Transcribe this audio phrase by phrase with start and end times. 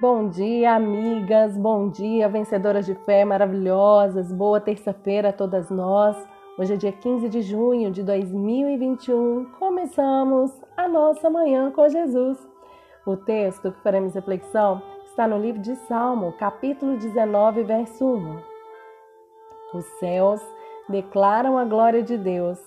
[0.00, 1.56] Bom dia, amigas.
[1.56, 4.32] Bom dia, vencedoras de fé maravilhosas.
[4.32, 6.16] Boa terça-feira a todas nós.
[6.56, 9.46] Hoje é dia 15 de junho de 2021.
[9.58, 12.38] Começamos a nossa manhã com Jesus.
[13.04, 18.40] O texto que faremos reflexão está no livro de Salmo, capítulo 19, verso 1.
[19.74, 20.40] Os céus
[20.88, 22.60] declaram a glória de Deus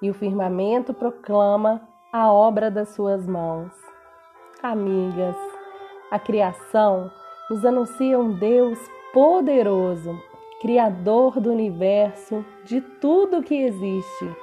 [0.00, 1.82] e o firmamento proclama
[2.12, 3.72] a obra das suas mãos.
[4.62, 5.36] Amigas,
[6.10, 7.10] a criação
[7.50, 8.78] nos anuncia um Deus
[9.12, 10.20] poderoso,
[10.60, 14.36] Criador do universo, de tudo que existe.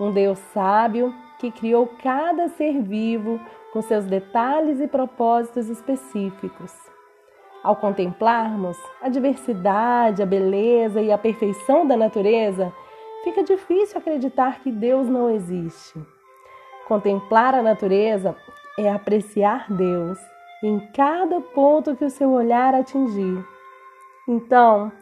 [0.00, 3.40] Um Deus sábio que criou cada ser vivo
[3.72, 6.72] com seus detalhes e propósitos específicos.
[7.62, 12.72] Ao contemplarmos a diversidade, a beleza e a perfeição da natureza,
[13.24, 16.00] fica difícil acreditar que Deus não existe.
[16.86, 18.36] Contemplar a natureza
[18.78, 20.18] é apreciar Deus
[20.62, 23.44] em cada ponto que o seu olhar atingir.
[24.26, 24.92] Então,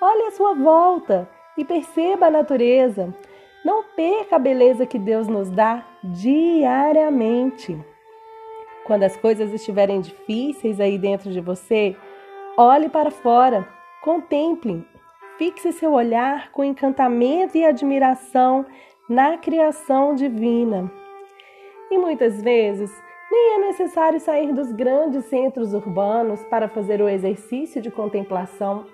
[0.00, 3.14] olhe à sua volta e perceba a natureza.
[3.64, 7.78] Não perca a beleza que Deus nos dá diariamente.
[8.84, 11.96] Quando as coisas estiverem difíceis aí dentro de você,
[12.56, 13.68] olhe para fora,
[14.02, 14.84] contemple,
[15.38, 18.66] fixe seu olhar com encantamento e admiração
[19.08, 20.90] na criação divina.
[21.90, 22.90] E muitas vezes
[23.32, 28.84] nem é necessário sair dos grandes centros urbanos para fazer o exercício de contemplação,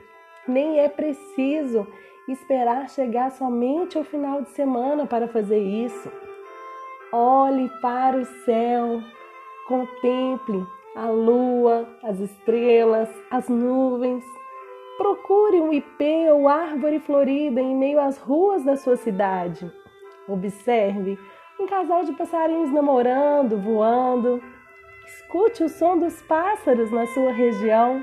[0.47, 1.85] nem é preciso
[2.29, 6.09] esperar chegar somente ao final de semana para fazer isso.
[7.13, 9.03] Olhe para o céu,
[9.67, 14.25] contemple a lua, as estrelas, as nuvens.
[14.99, 19.69] Procure um ipê ou árvore florida em meio às ruas da sua cidade.
[20.29, 21.19] Observe
[21.59, 24.41] um casal de passarinhos namorando, voando.
[25.05, 28.03] Escute o som dos pássaros na sua região.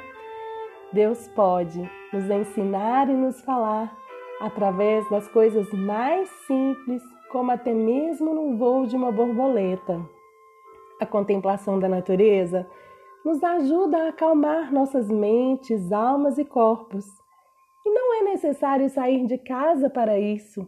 [0.91, 3.95] Deus pode nos ensinar e nos falar
[4.41, 7.01] através das coisas mais simples,
[7.31, 10.01] como até mesmo no voo de uma borboleta.
[10.99, 12.67] A contemplação da natureza
[13.23, 17.05] nos ajuda a acalmar nossas mentes, almas e corpos.
[17.85, 20.67] E não é necessário sair de casa para isso.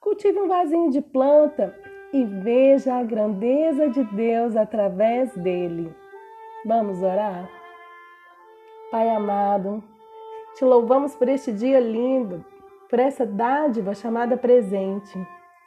[0.00, 5.94] Cultive um vasinho de planta e veja a grandeza de Deus através dele.
[6.64, 7.48] Vamos orar?
[8.90, 9.82] Pai amado,
[10.54, 12.44] te louvamos por este dia lindo,
[12.88, 15.18] por essa dádiva chamada presente.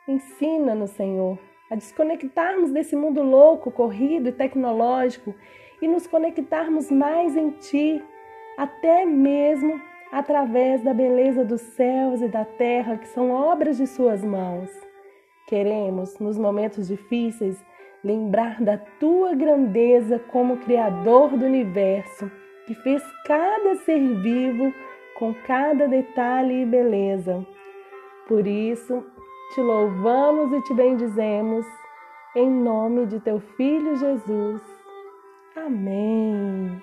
[0.08, 1.38] Ensina-nos, Senhor,
[1.70, 5.36] a desconectarmos desse mundo louco, corrido e tecnológico
[5.82, 8.04] e nos conectarmos mais em Ti,
[8.58, 9.80] até mesmo
[10.12, 14.91] através da beleza dos céus e da terra, que são obras de Suas mãos.
[15.52, 17.62] Queremos, nos momentos difíceis,
[18.02, 22.32] lembrar da tua grandeza como Criador do universo,
[22.66, 24.74] que fez cada ser vivo
[25.20, 27.46] com cada detalhe e beleza.
[28.30, 29.04] Por isso,
[29.54, 31.66] te louvamos e te bendizemos,
[32.34, 34.62] em nome de teu Filho Jesus.
[35.54, 36.82] Amém.